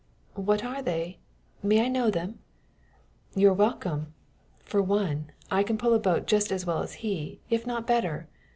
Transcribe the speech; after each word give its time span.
"What 0.33 0.63
are 0.65 0.81
they? 0.81 1.19
May 1.61 1.85
I 1.85 1.87
know 1.87 2.09
them?" 2.09 2.39
"You're 3.35 3.53
welcome. 3.53 4.15
For 4.57 4.81
one, 4.81 5.29
I 5.51 5.61
can 5.61 5.77
pull 5.77 5.93
a 5.93 5.99
boat 5.99 6.25
just 6.25 6.51
as 6.51 6.65
well 6.65 6.81
as 6.81 6.93
he, 7.05 7.39
if 7.51 7.67
not 7.67 7.85
better. 7.85 8.27